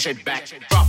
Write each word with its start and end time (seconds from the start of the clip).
get 0.00 0.16
it 0.16 0.24
back. 0.24 0.79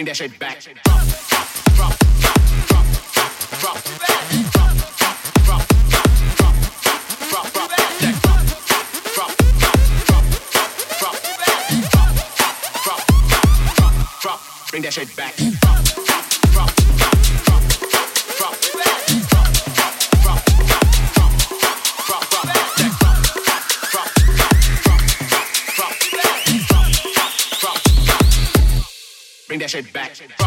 bring 0.00 0.06
that 0.06 0.16
shit 0.16 0.38
back. 0.38 0.58
Drop, 0.62 0.72
drop, 1.28 1.46
drop, 1.76 1.96
drop, 2.68 2.86
drop, 3.58 3.76
drop. 14.22 14.40
Bring 14.70 14.82
that 14.82 14.92
shit 14.94 15.16
back. 15.16 15.59
Shit 29.70 29.92
back. 29.92 30.39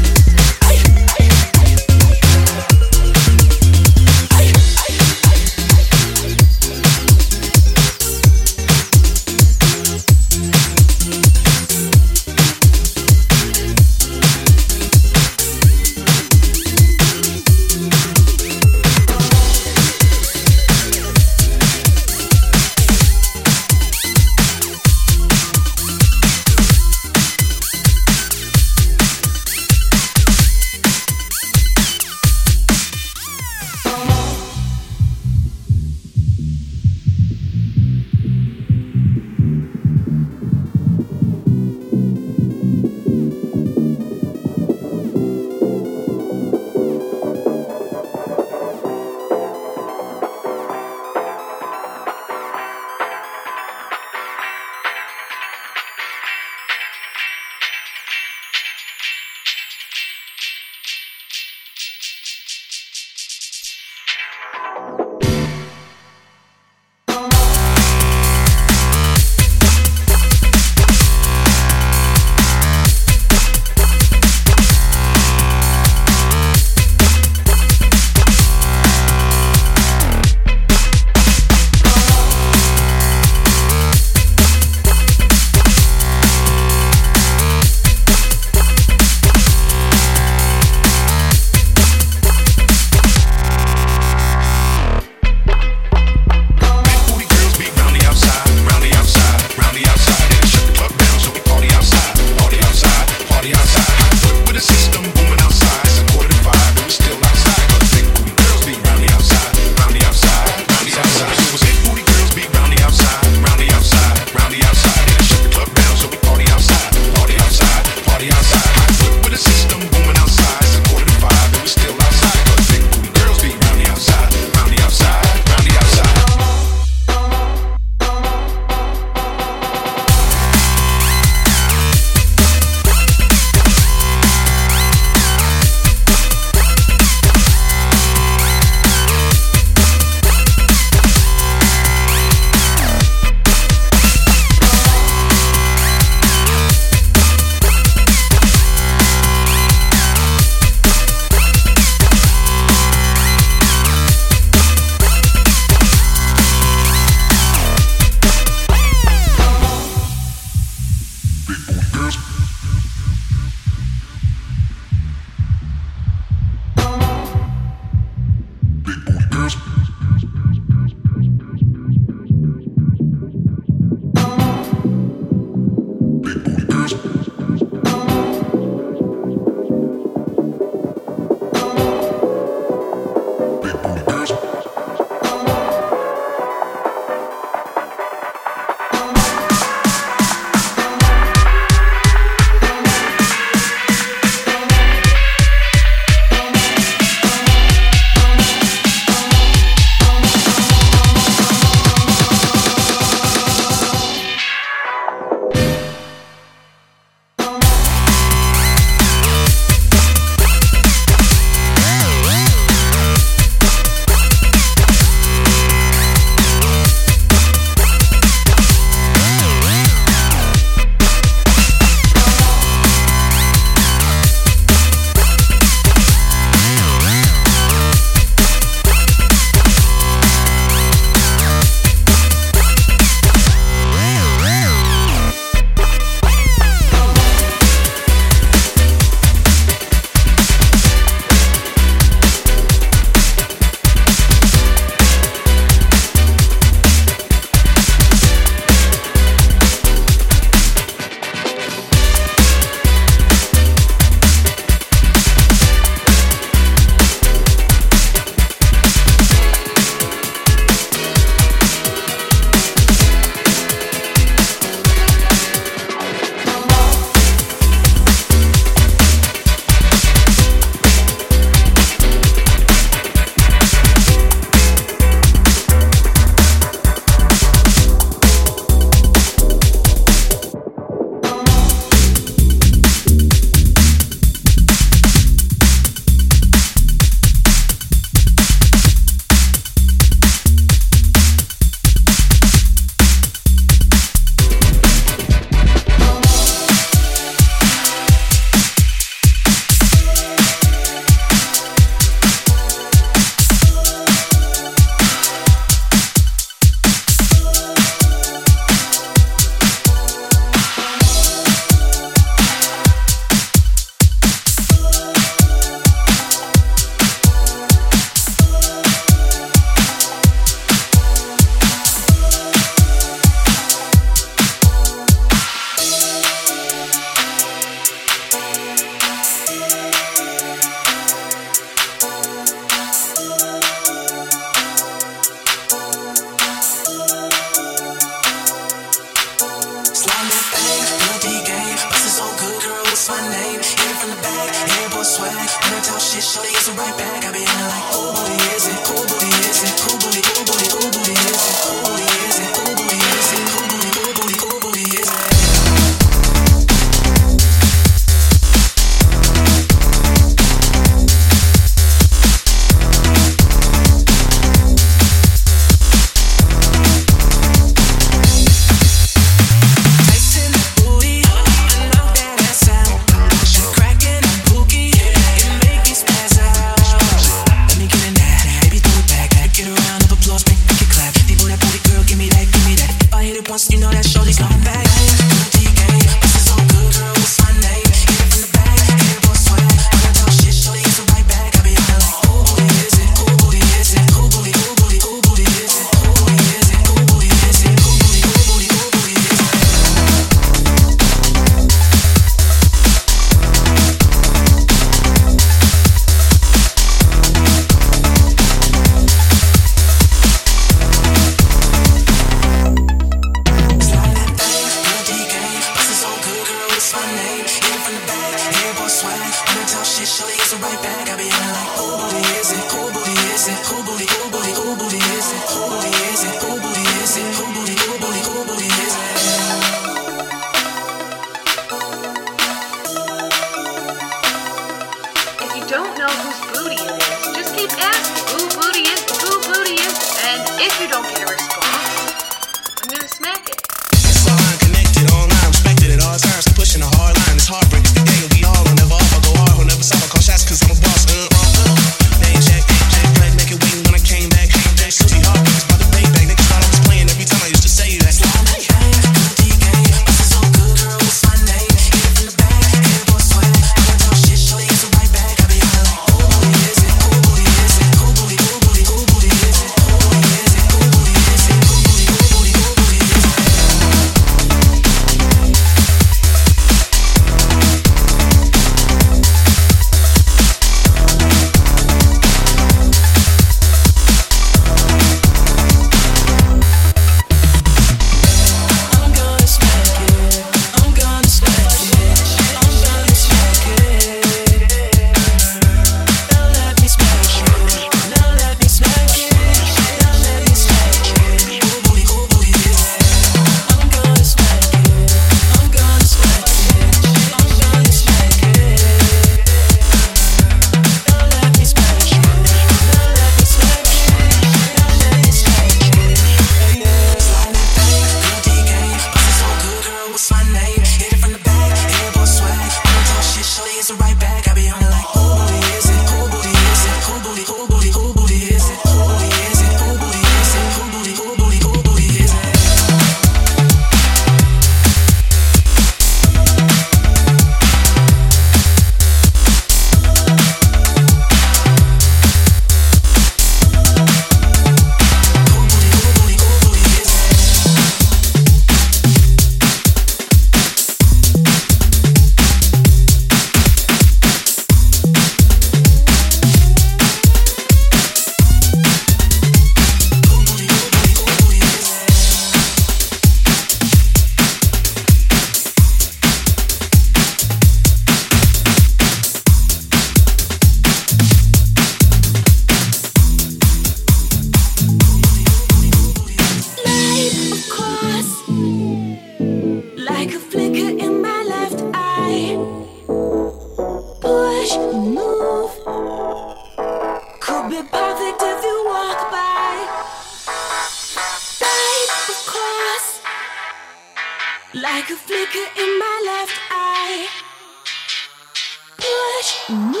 Don't 599.70 600.00